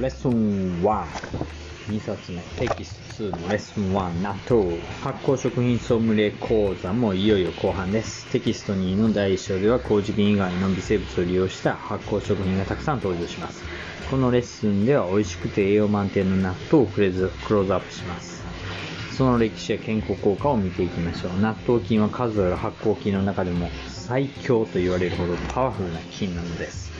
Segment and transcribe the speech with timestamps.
[0.00, 1.06] レッスン1。
[1.88, 4.78] 2冊目、テキスト2のレッスン1、納豆。
[5.02, 8.24] 発酵食品ソムリエ講座もいよいよ後半です。
[8.30, 13.64] テキスト2の第1章では、麹菌以外の微生物を利用した発酵食品がたくさん登場します。
[14.08, 18.44] このレッスンでは、美味しくて栄養満点の納豆をクレズクローズアップします。
[19.16, 21.40] その歴史や健康効果を見ていきましょう。
[21.40, 26.97] 納豆菌は数ある発酵菌の中でも最強と言われるほどパワフルな菌なのです。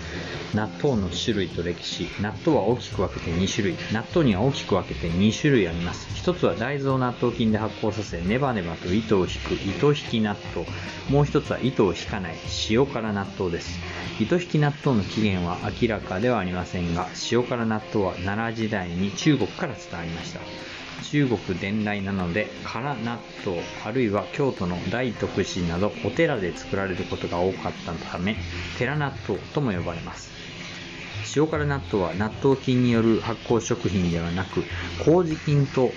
[0.55, 2.09] 納豆の種類と歴史。
[2.23, 3.77] 納豆は大きく分けて2種類。
[3.93, 6.09] 納豆には大きく分けて2種類あります。
[6.15, 10.66] 一つは大豆を納豆菌で発酵させ、ネバネバと糸を引く糸引き納豆。
[11.11, 12.37] もう一つは糸を引かない
[12.71, 13.79] 塩辛納豆です。
[14.21, 20.41] 糸引き納豆の起源は明らかではありませんが、塩辛納豆は奈良時代に中国から伝わりました。
[21.10, 28.37] 中国伝来なので辛納豆あるいは京都の大徳寺などお寺で作られることが多かったため
[28.79, 30.37] 寺納豆とも呼ばれます
[31.35, 34.63] 塩辛納豆は納豆菌による発酵食品ではなく
[35.05, 35.91] 麹菌と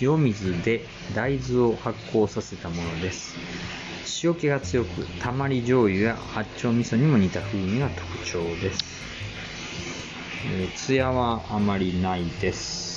[0.00, 3.36] 塩水で大豆を発酵させたものです。
[4.22, 8.84] 塩気が強くたまり醤油や八丁味噌にも似た風味が特徴です、
[10.46, 12.93] えー、艶はあまりないです。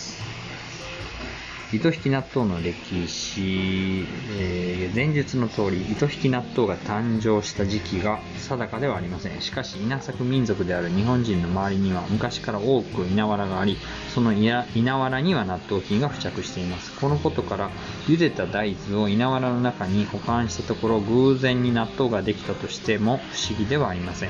[1.73, 4.05] 糸引き納豆の歴史、
[4.39, 9.41] えー、前述の通り、糸引き納豆が誕生した時期が定かではありません。
[9.41, 13.75] しかし、稲作民族である日本人の周りには昔から多く稲わらがあり、
[14.13, 14.65] その稲
[14.97, 16.97] わらには納豆菌が付着しています。
[17.01, 17.69] このことから、
[18.07, 24.29] 茹でた大豆を稲わらの中に保管したところ、偶然に納豆ができたとしても不思議ではありません。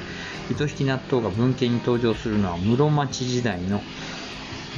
[0.50, 3.82] 糸引き納豆が文献に登場するのは室町時代の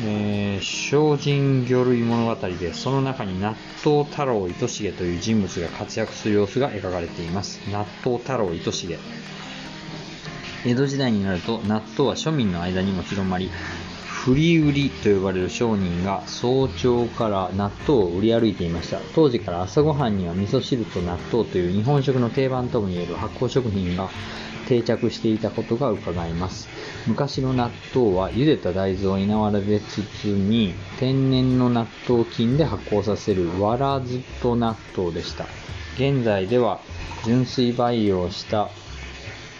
[0.01, 7.59] えー、精進魚類物語でその中に納豆太郎糸重という人物が活躍する様子が描かれています。
[7.69, 8.97] 納豆太郎糸重
[10.65, 13.49] 江戸時代になると納豆は庶民の間にも広まり
[14.05, 18.99] 振り売りと呼ばれる商人が早朝から納豆を売り歩いていました。
[19.15, 24.09] 当時から朝ごはんには味噌汁と納豆という日本食の定番ともいえる発酵食品が
[24.67, 26.67] 定着していたことが伺えます。
[27.07, 35.45] 昔の納豆は茹でた大豆を稲わらで包み天然の納豆菌で発酵させるわらずと納豆でした。
[35.95, 36.79] 現在では
[37.25, 38.69] 純粋培養した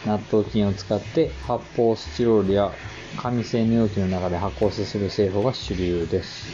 [0.06, 2.72] 納豆菌を使って発泡スチロールや
[3.18, 6.48] 紙製の容器の中で発酵させる製法が主流です。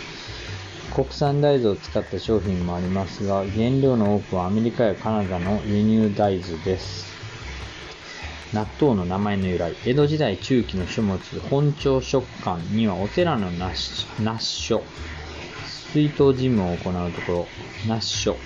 [0.96, 7.15] 国産大豆を使った商品もありますが原料の多くはアメリカやカナダの輸入大豆です。
[8.56, 9.76] 納豆の名前の由来。
[9.86, 13.76] 江戸時代中期の書物本朝食館にはお寺の納
[14.40, 14.82] 書。
[15.92, 17.48] 水筒事務を行うところ
[17.86, 18.38] 納書。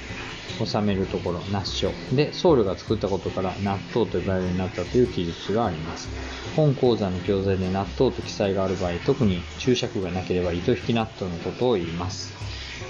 [0.66, 1.92] 収めるところ納書。
[2.12, 6.09] で僧侶が作ったことから納豆と呼ばれるようになったという記述があります。
[6.56, 12.34] 本講座の教材で納豆と記載がある場合特に注釈がなければ糸引き納豆のことを言います。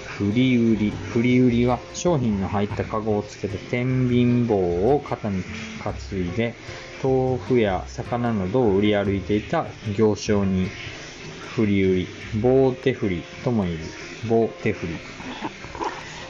[0.06, 0.90] 振り売り。
[0.90, 4.56] 振り売りは商品の入ったカゴをつけた天秤棒
[4.94, 5.42] を肩に
[5.82, 6.54] 担いで
[7.02, 9.66] 豆腐や魚などを売り歩いていた
[9.96, 10.68] 行商に
[11.54, 12.08] 振り売り。
[12.40, 13.76] 棒手振りとも言う。
[14.28, 14.92] 棒手振り。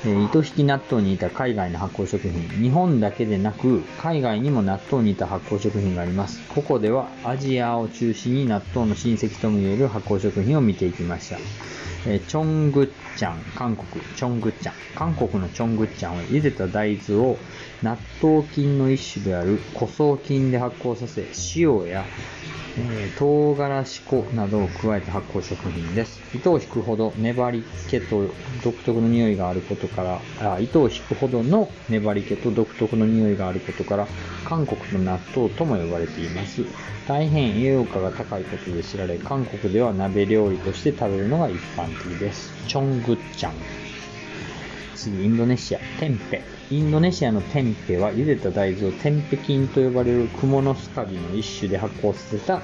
[0.02, 2.48] えー、糸引き納豆に似た海外の発酵食品。
[2.62, 6.40] 日本だけでなく、海外にも納豆に似た発酵食品があります。
[6.48, 11.36] ここではアジアを中心に納豆の親戚とも言える発酵食品を見ていきました。
[12.06, 14.74] えー、チョングッチャン、韓国、チョングッチャン。
[14.94, 17.36] 韓国のチョングッチャンは茹でた大豆を
[17.82, 22.04] 納豆菌の一種である古草菌で発酵させ、塩や、
[22.78, 26.20] えー、唐辛子粉などを加えた発酵食品です。
[26.34, 28.28] 糸を引くほど粘り気と
[28.64, 34.06] 独特の匂いがあることから、あ糸を引くほどの粘り気と独特の匂いがあることから、
[34.44, 36.62] 韓国の納豆とも呼ばれています。
[37.08, 42.52] 大変栄養価が高いことで知られ、韓国では鍋料理として食べるのが一般です。
[42.66, 43.52] チョングチャン。
[44.96, 46.42] 次、インドネシア、テンペ。
[46.70, 52.62] インドネシアのテンペは茹でた大豆をテンペ菌と呼ばれるクモのスカビの一種で発酵させた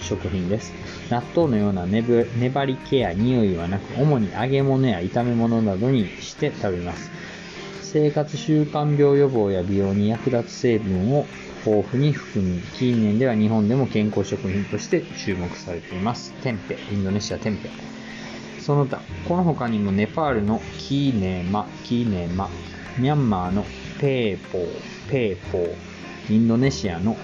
[0.00, 0.72] 食品です。
[1.10, 7.10] 納豆のような粘り気や匂いはなく、主に揚げ物や炒め物などにして食べます。
[7.82, 11.24] 生活習慣病予防や美容に役立つ成分を
[11.64, 16.32] 豊富に含み、近年では日本でも健康食品として注目されています。
[16.42, 17.70] テンペ、インドネシアテンペ。
[18.66, 22.50] その他、この他にもネパールのキーネマ、キーネマ、
[22.98, 23.64] ミャンマーの
[24.00, 27.16] ペーポー、ペーポー、インドネシアの、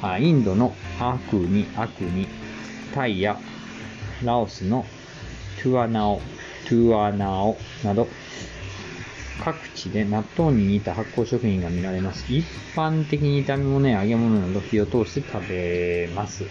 [0.00, 2.26] あインドのアクニ、アクニ、
[2.94, 3.38] タイや
[4.24, 4.86] ラオスの
[5.62, 6.22] トゥアナオ、
[6.66, 8.08] トゥアナオなど、
[9.44, 12.24] 各地で納豆に似た発酵食品が見られます。
[12.32, 16.44] 一般的に炒め物や揚げ物など火を通して食べます。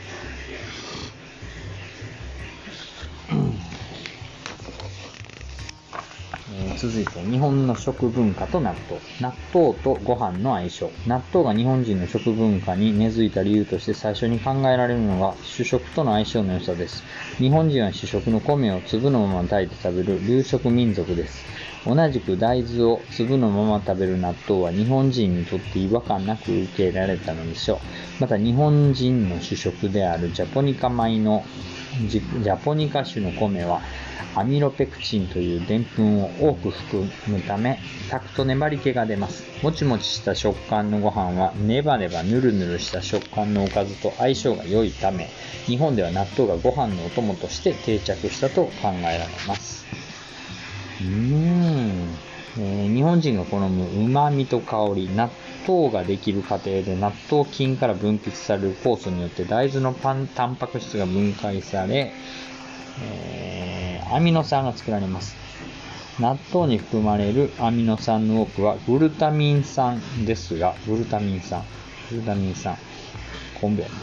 [6.77, 9.01] 続いて、日本の食文化と納豆。
[9.19, 10.91] 納豆とご飯の相性。
[11.07, 17.03] 納豆が日本人の食文化に根付いた理由として最初に考えられるのが主食との相性の良さです。
[17.38, 21.45] 日本人は主食の米を粒のまま炊いて食べる流食民族です。
[21.88, 27.78] 同じく大豆を粒のまま食べる納豆は日本人にとって違和感なく受け入れられたのでしょう。
[28.19, 31.44] また日本人の主食であるジャポニカ米の
[32.10, 33.81] ジャポニカ種の米は
[34.36, 37.80] アミロペクチンというでんぷんを多く含むため、
[38.12, 39.44] 炊くと粘り気が出ます。
[39.63, 45.28] もちもちした食感のご飯はネバネバヌルヌルした食感のおかずと相性が良いため、
[45.66, 49.88] 日本では納豆がご飯のお供として定着したと考えられます。
[51.01, 52.15] うん、
[52.59, 55.29] えー、日本人が好む旨味と香り、納
[55.67, 62.11] 豆ができる過程で納豆菌から分泌される酵素によって大豆のパンタンパク質が分解され、
[63.03, 65.35] えー、アミノ酸が作られます。
[66.19, 71.63] 納豆に含まれるアミノ酸の多くはグルタミン酸ですが、グルタミン酸、
[72.09, 72.75] グルタミン酸、
[73.61, 73.94] 昆布やね。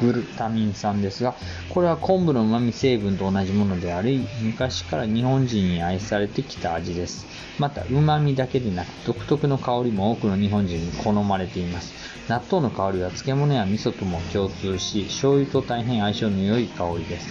[0.00, 1.34] グルタミン酸ですが、
[1.70, 7.26] これは昆布の旨味成分と同じものであり、昔から日本人に愛されてきた味です。
[7.58, 11.94] また、旨味だけでなく、独特の香りも多くの日本人に好まれています。
[12.28, 17.28] 納豆の香りは漬物や味噌とも共通し、醤油と大変相性の良い香りです。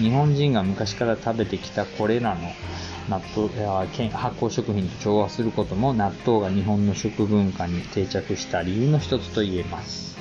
[0.00, 2.40] 日本人が昔から食べてきたこれらの
[3.10, 10.16] 納豆や発酵食品と調和することも納豆が日本の食文化に定着した理由の一つと言えます。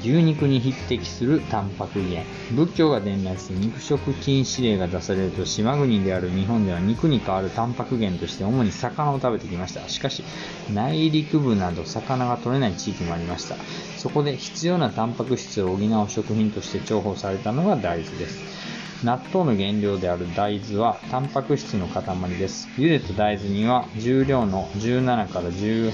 [0.00, 2.26] 牛肉に匹敵するタンパク源。
[2.52, 9.86] 仏教が伝来し肉食禁止令が出されると島国である日本では肉に代わるタンパク源として主に魚を食べてきました。
[9.88, 10.24] しかし、
[10.72, 13.56] 内陸部など魚が取れない地域もありました。
[13.98, 19.04] そこで必要なタンパク質を補う食品として重宝されたのが大豆です。
[19.04, 22.04] 納豆の原料である大豆はタンパク質の塊
[22.38, 22.68] です。
[22.76, 25.92] 茹でた大豆には重量の17から10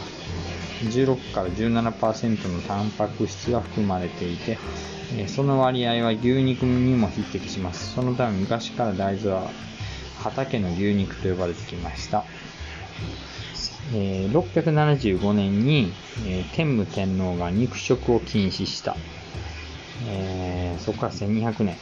[0.85, 4.59] 16から17%のタンパク質が含まれていて、
[5.27, 7.95] その割合は牛肉にも匹敵します。
[7.95, 9.51] そのため昔から大豆は
[10.23, 12.25] 畑の牛肉と呼ばれてきました。
[13.95, 15.93] え675年に、
[16.27, 18.97] え天武天皇が肉食を禁止した。
[20.07, 21.77] えー、そこから1200年。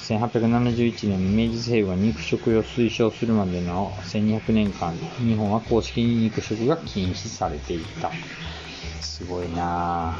[0.00, 8.10] 1871年明治政府が肉食を推奨するまでの1200年間、日本は公式に肉食が禁止されていた。
[9.00, 10.14] すごいな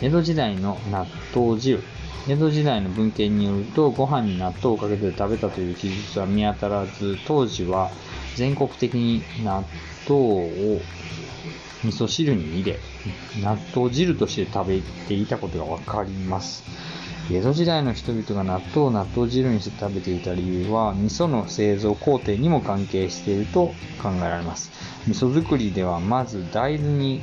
[0.00, 1.80] 江戸時代の納豆汁。
[2.28, 7.90] 江戸時代の文献によると、ご飯に納豆をかけて食べたという記述は見当たらず、当時は
[8.36, 9.64] 全国的に納
[10.08, 10.80] 豆を
[11.84, 12.78] 味噌汁に入れ、
[13.42, 16.64] 納豆汁として食べていたことがわかります。
[17.30, 23.68] 江戸時代の人々が納豆を納豆汁にして食べていた理由は、味噌の製造工程にも関係していると
[24.02, 24.72] 考えられます。
[25.06, 27.22] 味噌作りでは、まず大豆に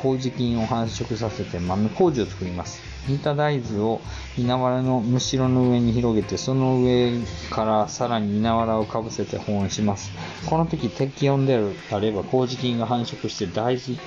[0.00, 2.80] 麹菌を繁殖させて豆麹を作ります。
[3.08, 4.00] 煮た大豆を
[4.38, 7.12] 稲わらのむしろの上に広げて、その上
[7.50, 10.12] からさらに稲わらをかぶせて保温します。
[10.46, 11.60] この時適温で
[11.90, 13.98] あれば麹菌が繁殖して大豆、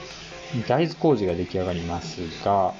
[0.67, 2.73] 大豆麹が出来上がりますが、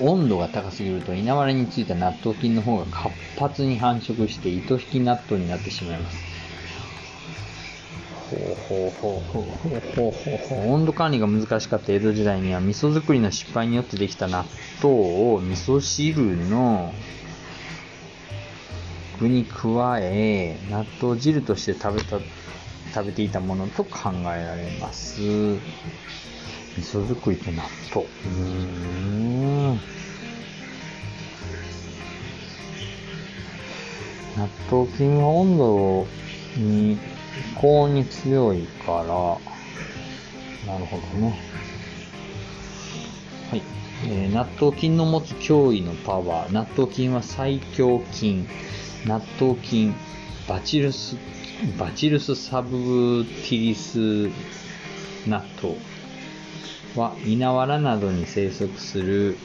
[0.00, 6.28] 温度が高すぎると稲わらについた納豆菌の方が活発に繁殖して糸引き納豆になってしまいます。
[8.30, 14.44] ほうほうほうほうほうほう温度管理が難しかった江戸時代には味噌作りの失敗によってできた納
[14.82, 14.94] 豆
[15.34, 16.92] を味噌汁の
[19.18, 22.20] 具に加え納豆汁として食べた
[22.94, 25.20] 食べていたものと考えられます
[26.76, 27.62] 味噌作りと納
[27.94, 28.06] 豆。
[28.26, 29.80] うん。
[34.36, 36.06] 納豆菌は温度
[36.56, 36.98] に、
[37.56, 41.38] 高温に強いから、なるほどね。
[43.50, 43.62] はい。
[44.06, 46.52] えー、納豆菌の持つ驚異のパワー。
[46.52, 48.46] 納豆菌は最強菌。
[49.06, 49.94] 納豆菌、
[50.48, 51.16] バチルス、
[51.78, 54.28] バチルスサブティリス
[55.26, 55.76] 納豆。
[56.98, 59.36] は稲わらなどに生息する、うん、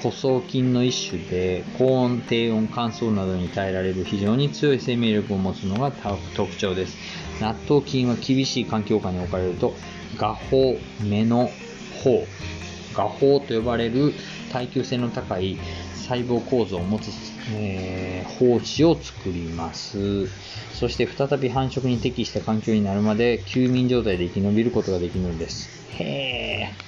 [0.00, 5.92] 古草菌の一種で高温低温乾燥などに耐えられる非常に強い生命力を持つのが
[6.34, 6.96] 特徴です。
[7.40, 9.74] 納豆菌は厳しい環境下に置かれると
[10.16, 11.50] 画法目の
[12.02, 12.26] 方
[12.94, 14.14] 画法と呼ばれる
[14.52, 15.58] 耐久性の高い
[15.94, 17.10] 細胞構造を持つ、
[17.52, 20.28] えー、胞子を作ります
[20.74, 26.86] そして再び繁殖に適した環境になるまで休眠状態で生き延びることができるのですへえ。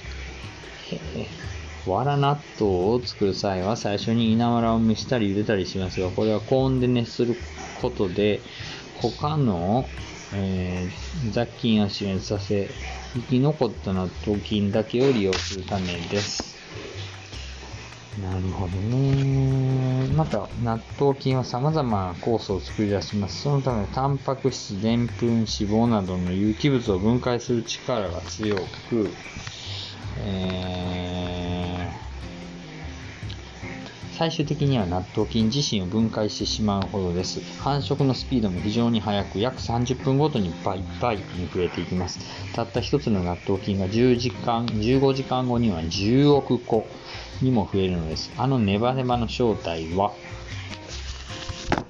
[0.91, 1.49] へえ。
[1.89, 7.35] わら納豆を作る際は最初に稲わらを蒸したり茹でたりしますが、これは高温で熱する
[7.81, 8.41] ことで、
[9.01, 9.87] 他の、
[10.33, 12.69] えー、雑菌を死滅させ、
[13.13, 16.48] 生き残った納豆菌だけを利用するためです。
[18.17, 20.07] なるほどね。
[20.15, 23.43] また、納豆菌は様々な酵素を作り出します。
[23.43, 28.55] そのため、タンパク質、でんぷん、脂肪などの有機物を分解する力が強
[28.89, 29.11] く、
[30.21, 31.38] えー、
[34.19, 37.39] 最終的には納豆菌自身を分解してしまうほどです。
[37.61, 42.19] 繁殖のスピードも非常に速く、約30分ごとに倍々に増えていきます。
[42.53, 46.85] たった一つの納豆菌が10時間、15時間後には10億個
[47.41, 48.29] にも増えるのです。
[48.35, 50.11] あのネバネバの正体は、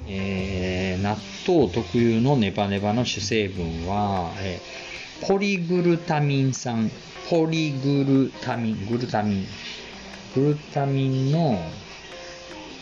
[0.05, 1.17] えー、納
[1.47, 6.91] 豆特有のネバネバの主成分は、えー、ポリグルタミン酸
[7.27, 9.45] ポリグルタミン、グルタミン、
[10.35, 11.59] グルタミンの、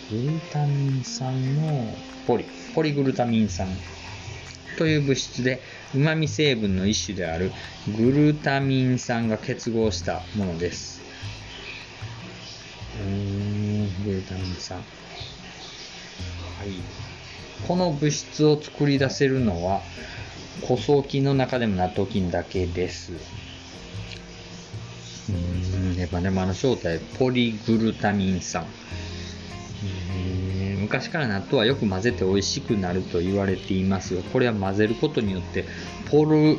[0.10, 1.94] グルタミン酸の
[2.26, 3.68] ポリ、ポリグルタミン酸
[4.78, 5.62] という物質で、
[5.94, 7.52] 旨味成分の一種である
[7.98, 11.02] グルタミン酸が結合したものです。
[13.02, 14.78] うーん、グルタミン酸。
[14.78, 16.70] はい。
[17.68, 19.82] この物質を作り出せるのは、
[20.66, 23.12] 古草菌の中でも納豆菌だけです。
[25.98, 28.66] ネバネバの正体、ポリグルタミン酸。
[30.88, 35.65] 昔から納豆はよく混ぜて美味しくなると言われていますが、これは混ぜることによって
[36.10, 36.58] ポル、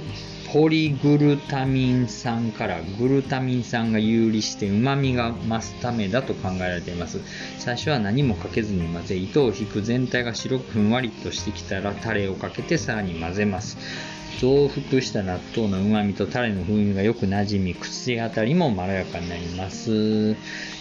[0.52, 7.20] ポリグルタミン酸からグルタミン酸が有利して旨味が増すためだと考えられています。
[7.58, 13.78] 最初は何もかけずに混ぜ、糸を引く全体が白くふんわりとしてきたらタレをかけてさらに混ぜます。
[14.38, 20.34] 増幅した納豆の旨味とタレの風味がよく馴染み、口当たりもまろやかになります。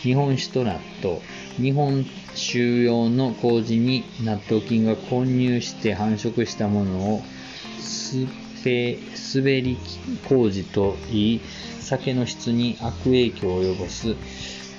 [0.03, 1.19] 日本酒と納豆。
[1.57, 7.23] 日本酒用の麹に納豆菌が混入して繁殖したものを
[7.79, 8.27] ス
[8.63, 8.99] ペ
[9.33, 9.75] 滑り
[10.29, 11.41] 麹といい、
[11.79, 14.15] 酒の質に悪影響を及ぼす。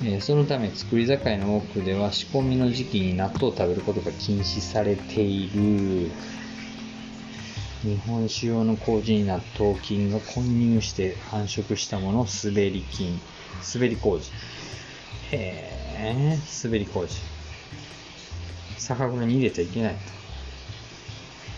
[0.05, 6.13] えそのため作り酒屋の多くでは仕込みの時期に納豆を食べることが禁止されている。
[7.83, 13.21] 日本酒用の麹に納豆菌が混入して繁殖したもの滑り菌。
[13.73, 14.33] 滑り麹。
[15.31, 17.15] へえ、滑り麹。
[18.79, 19.99] 酒蔵に入れちゃいけないと。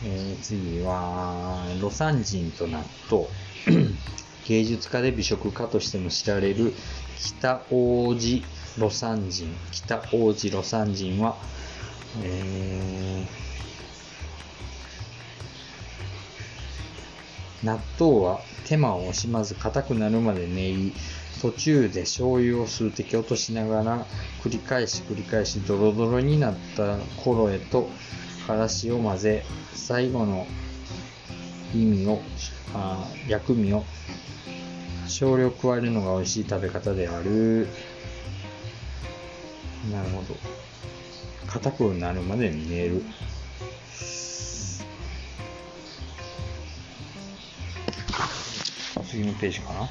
[0.05, 3.27] えー、次は、魯山人と納豆。
[4.47, 6.75] 芸術家で美食家としても知られる
[7.19, 8.45] 北王子
[8.77, 9.57] 魯山人。
[9.71, 11.37] 北王子魯山人は、
[12.23, 13.51] えー
[17.65, 20.93] 納豆は手間を惜しまず硬くなるまで練り、
[21.43, 24.07] 途中で醤油を数滴落としながら
[24.43, 27.91] 繰り返し繰り返しドロドロになった頃へと
[28.47, 30.47] からしを混ぜ、最後の
[31.75, 32.21] 意味を、
[32.75, 33.85] あ薬味を
[35.07, 37.69] 少量加えるのが美味しい食べ方である。
[39.91, 40.37] なるほど。
[41.47, 43.05] 硬くなるまで練る。
[49.11, 49.89] 次のページかな。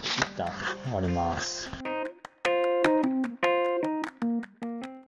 [0.00, 0.50] 一旦
[0.86, 1.93] 終わります。